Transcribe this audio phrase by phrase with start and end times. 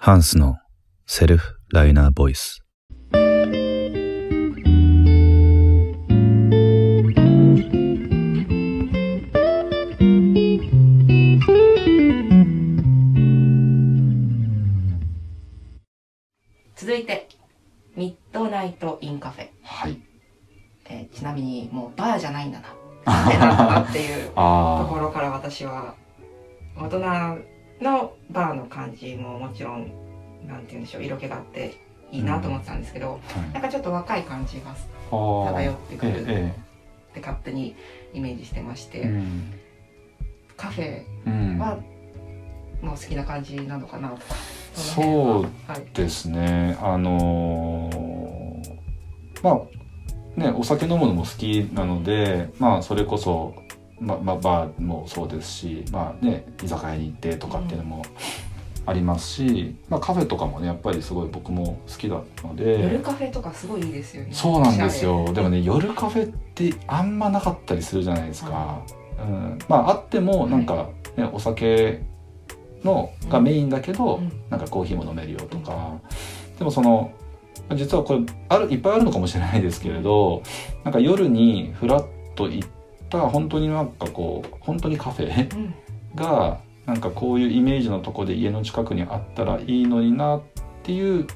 [0.00, 0.54] ハンスの
[1.06, 2.62] セルフライナーボイス。
[16.76, 17.28] 続いて、
[17.96, 19.48] ミッドナイトインカフェ。
[19.64, 20.00] はい。
[20.88, 22.68] えーちなみに、もうバーじゃないんだな。
[23.04, 25.96] カフェなんだなっていうとあころから私は、
[26.76, 29.90] 大人のバーの感じももちろん、
[30.46, 31.76] なんて言うんでしょう、色気があって
[32.10, 33.38] いいなと思ってたんですけど、あ。
[33.38, 34.74] はいなんかちょっと若い感じが
[35.10, 36.54] 漂ってくるえ
[37.10, 37.74] って勝手に
[38.12, 39.10] イメージしてまして、
[40.56, 41.78] カフェうんは
[42.82, 44.22] もう好きな感じなのかなとか。
[44.74, 45.84] そうの辺ははい。
[45.94, 48.78] ですねあのー
[49.42, 49.50] ま
[50.36, 53.54] あねお酒飲むのも好きなのでまあそれこそ
[54.00, 58.04] ままあバーもそうですしまあね居酒屋に行ってとかっていうのも
[58.86, 62.80] ありますし、まあカフェとかもねやっぱりすごい僕も好きだったので。
[62.80, 64.30] 夜カフェとかすごいいいですよね。
[64.32, 65.30] そうなんですよ。
[65.34, 68.82] でもね夜カフェってあんまなかったりするじゃないですか、
[69.20, 72.02] うん、まああってもなんか、ねお酒
[72.82, 74.32] のがメインだけど、うん。
[74.48, 75.98] なんかコーヒーも飲めるよとか、
[76.58, 77.12] でもその
[77.74, 80.42] 実はこれあるいっぱいあるのかもしれないですけれど
[80.84, 82.68] なんか夜にフラッと行っ
[83.08, 85.74] た本当になんかこう本当にカフェうん。
[86.14, 90.42] がなんかこういうイメージのとこで家の近くにあったらいいのになっ
[90.82, 91.26] ていう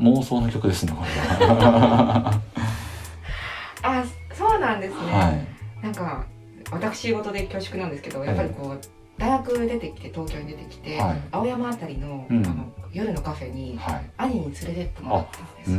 [0.00, 2.40] 妄想の曲ですねこれは。
[3.82, 5.12] あ、そうなんですね。
[5.12, 5.84] はい。
[5.84, 6.24] なんか
[6.70, 8.80] 私事で恐縮なんですけどやっぱりこう、
[9.18, 11.20] 大学出てきて東京に出てきて、はい。
[11.32, 12.46] 青山あたりの,、うん。
[12.46, 14.10] あの夜のカフェにはい。
[14.16, 15.70] 兄に連れてってもらったんです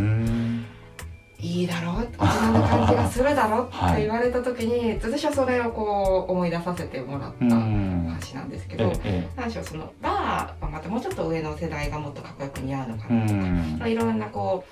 [3.33, 3.63] るだろ？
[3.63, 13.77] って言われた時に、私はそれをこう思い出させてもらった話なんですけど、ええ何でしょうそのバーはまたもうちょっと上の世代がもっとかっこよく似合うのかうなとか、ん。
[13.79, 14.63] まあいろんなこ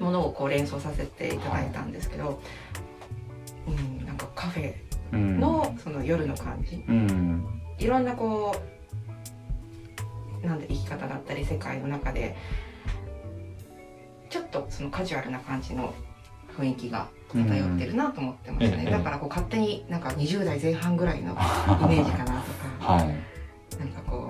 [0.00, 2.40] うものをこう連想させていただいたんですけど、
[3.66, 4.74] うん、なんかカフェ
[5.12, 5.40] うん。
[5.40, 6.84] のその夜の感じ。
[6.88, 7.46] うん。
[7.78, 8.56] いろんなこ
[10.42, 12.36] うなんで生き方だったり世界の中で
[14.28, 15.94] ちょっとそのカジュアルな感じの
[16.56, 18.88] 雰囲気が漂ってるなと思ってましたね、うん。
[18.88, 21.34] ええだからこう勝手になんか20代前半ぐらいの イ
[21.88, 22.52] メージかなと
[22.86, 22.94] か。
[22.94, 23.06] はい。
[23.78, 24.28] なんかこ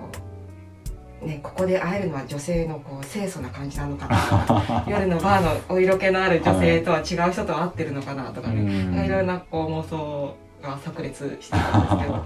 [1.23, 12.25] うねここで会えるのは女性のこう清楚な感じなのかなとか 夜のバーのお色気のある女性とは違う人と会ってるのかなとかね、うんいろいろなこう妄想が炸裂してたんですけど、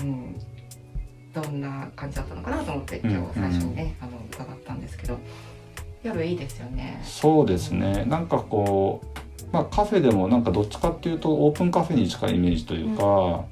[0.00, 0.40] うん、
[1.32, 5.18] どんな感じだったのかなと思って今日最初にね、あの伺ったんですけど
[6.02, 7.00] 夜いいですよね。
[7.02, 8.04] そうですね。
[8.06, 13.44] なんかこうまあカフェでもなんかどっちかっていうとオープンカフェに近いイメージというか、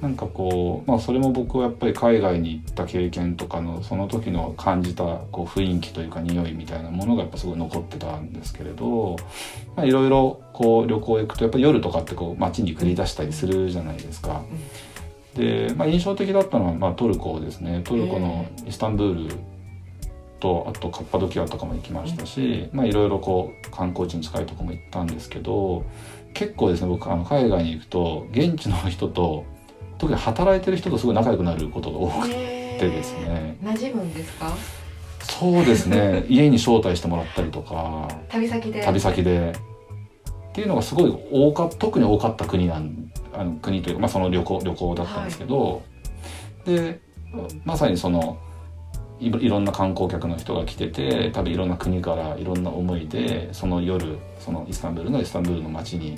[0.00, 9.16] なんかこうまあそれも僕はやっぱり海外に行った経験とかのその時の感じたこう雰囲気というか匂いみたいなものがやっぱすごい残ってたんですけれど
[9.76, 14.42] まあいろいろこう旅行行くとやっぱり夜とかってこう街に繰り出したりするじゃないですか。
[15.34, 17.80] で、まあ、印象的だったのは、まあ、トルコですね。
[17.84, 19.36] トルコのイスタンブール
[20.44, 25.86] とあとカッパドキアとかも行きましたし、まあいろいろこう観光地に近いとこも行ったんですけど
[26.34, 29.46] 結構ですね僕あの海外に行くと現地の人と
[29.96, 33.56] 特に働いてる人とすごい仲良くなることが多くてですね。
[33.62, 34.52] 馴染むんですか？
[35.22, 36.26] そうですね。
[36.28, 38.82] 家に招待してもらったりとか旅先で。
[38.84, 39.52] 旅先で。
[40.50, 45.82] っていうのがすごい多か特に多かった国なんあの国というか、まあ、その旅行旅行だったんですけど、
[46.66, 47.00] で
[47.64, 48.36] まさにその
[49.24, 56.16] いいろんな観光客の人が来てて多分いろんな国からいろんな思いでその夜そのイスタンブールのイスタンブールの街に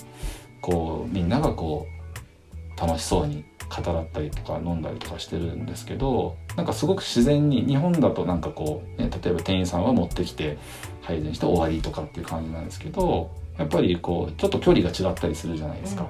[0.60, 10.58] こうみんながこう楽しそうに語らったりとか飲んだりとかしてるんですけどなんかすごく自然に日本だとなんかこう、ね、例えば店員さんは持ってきて
[11.02, 16.06] 配膳して終わりとかっていう感じなんですけどやっぱりこうちょっと距離が違ったりするじゃないですか。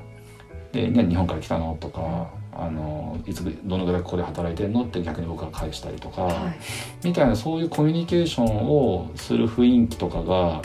[0.76, 1.76] で、ね、日本から来たの？
[1.80, 4.84] とか、あのいつどのぐらいここで働いてんの？
[4.84, 6.58] って逆に僕が返したりとか、はい。
[7.02, 10.60] みたいなそういうコミュニケーションをする雰囲気とかが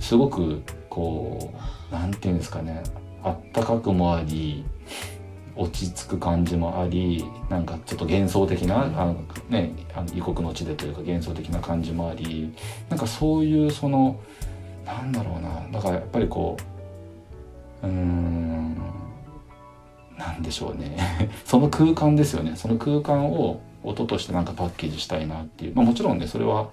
[0.00, 1.52] すごくこ
[1.90, 2.82] うなんていうんですかね
[3.22, 4.64] あったかくもあり
[5.54, 9.16] 落ち着く感じもありなんかちょっと幻想的な、あの
[9.48, 12.54] ねあの異国の地でというか幻想的な感じもあり
[12.88, 14.20] なんかそういうその
[14.84, 16.56] なんだろうなだからやっぱりこ
[17.82, 18.76] ううーん
[20.18, 21.30] なんでしょうね。
[21.44, 22.56] その空間ですよね。
[22.56, 26.68] その空間を音としてなんかパッケージしたいなっていう、まあ、もちろんねそれは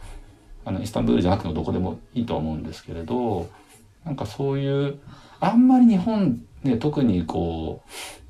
[0.66, 3.48] あのイスタンブールじゃなくてもどこでもいいとは思うんですけれど
[4.06, 5.00] なんかそういう
[5.40, 7.84] あんまり日本ね特にこ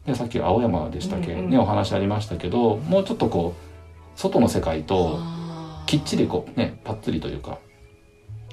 [0.06, 7.60] う、ね、さっき青山でしたっけ、うんうんねお話ありましたけどもうちょっとこう外の世界とあきっちりこうねパッツリというか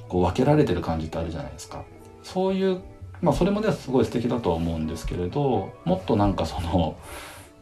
[0.08, 1.84] こう分けられてる感じってあるじゃないですか。
[2.22, 2.82] そういう
[3.20, 6.96] まあそれもねすごい素敵だとは思うんですけれどもっとなんかその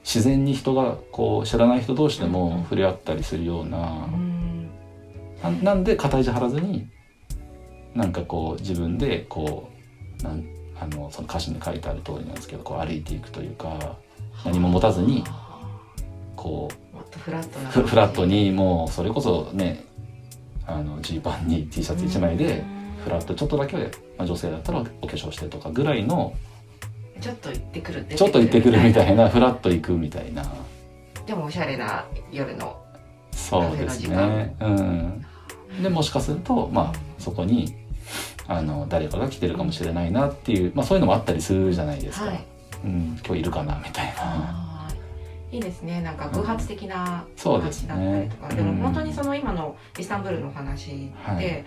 [0.04, 4.70] 自然に人がこう知らない人同士でも触れ合ったりするようなうん。
[5.42, 6.88] ななんで肩肘張らずに
[7.94, 9.70] なんかこう自分でこ
[10.20, 10.44] うなん
[10.80, 13.96] あのその歌詞に書いてある通りなんですけどこう歩いていくというか
[14.44, 15.24] 何も持たずに
[16.36, 19.84] こうもっとフラットなフフラットにもうそれこそね
[20.66, 22.64] あのジーパンに T シャツ1枚で
[23.08, 23.76] フラットちょっとだけ、
[24.18, 26.34] まあ、女性だったらお化粧してとかぐらいの
[27.20, 30.44] ちょっと行ってくるちょっと行ってくるみたいななフラッと行くみたいな。
[31.26, 32.78] でもおしゃれな夜の
[33.32, 34.54] そうですね。
[34.60, 35.26] うん。
[35.82, 37.74] でもしかするとまあそこに
[38.46, 42.44] あの誰かが来てるかもしれないなっていう、まあ、そういうのもあったりするじゃないですか、はい。
[42.84, 44.88] うん、今日いるかなみたいな。
[45.50, 46.02] いいですね。
[46.02, 51.64] なんか偶発的な話だったりとか、ねでも本当にうんその今のイスタンブールのお話で、はい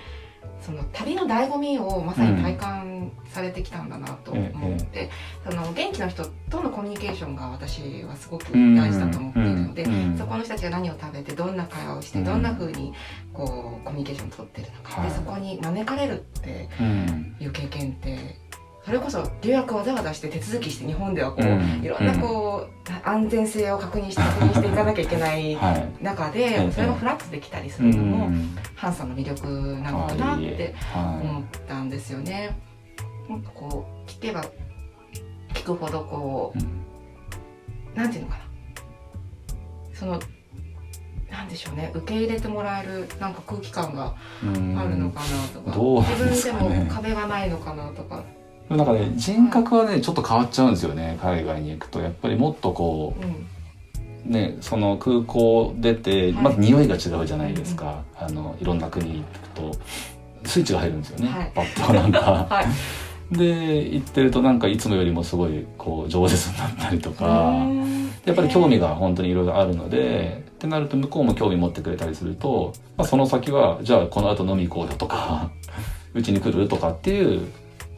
[0.61, 5.09] その旅の醍醐味をまさに体感されてきたんだなと思って、
[5.43, 12.25] その現地の人とのコミュニケーションが私はすごく大事だと思っているので、うんうんそこの人たちが何を食べてどんな会話をして、うん。
[12.25, 12.93] どんな風に
[13.33, 15.09] こうコミュニケーションを取ってるのか、はい。
[15.09, 18.37] でそこに招かれるってうんいう経験って
[18.83, 26.03] それこそ留学わざわざして手続きして日本ではこう、うんいろんなこう、安全性を確認して確認していかなきゃいけない はい。
[26.03, 28.57] 中ええでそれがフラットできたりすうるのも、ん。
[28.75, 29.47] ハンさんの魅力
[29.83, 32.57] なのかなっては思ったんですよね。
[33.29, 34.43] なんかこう聞けば
[35.53, 36.65] 聞くほどこい、うん。
[37.93, 38.43] うなんていうのかな。
[39.93, 40.19] その
[41.29, 41.91] なんでしょうね。
[41.93, 44.77] 受け入れてもらえるなんか空気感がうん。
[44.77, 45.77] あるのかなとか、
[46.09, 48.23] 自分でも壁がないのかなとか、
[48.77, 51.99] なんかね人格はねちょっと変わっちゃうんですよね海外に行くと。
[51.99, 56.33] やっぱりもっとこうん、うねその空港出て、はい。
[56.33, 59.79] まず匂いが違うじゃないですか、あのいろんな国に行くと。
[60.43, 61.51] スイッチが入るんですよね、はい。
[61.53, 62.19] パッとなんか。
[62.49, 62.65] はい。
[63.37, 67.65] で行ってるとなんかいつもよりもすごいこう上手になったりとか。
[68.25, 75.49] やっぱり興味が本当にいろいろあるのでってなると向こうも興味持ってくれたりすると、まあ、その先はじゃあこの後飲み行こうよとか
[76.13, 77.47] うちに来るとかっていう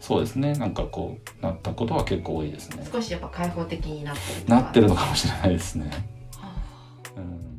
[0.03, 0.51] そうですね。
[0.55, 2.85] なんかこうなったことは結構多いですね。
[2.91, 5.89] 少しやっぱ開放的になってるなってるのかもしれないですね、
[6.35, 6.51] は
[7.15, 7.52] あ、うん。